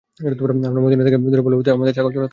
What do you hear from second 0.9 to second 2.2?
থেকে দূরে পল্লীতে থেকে আমাদের ছাগল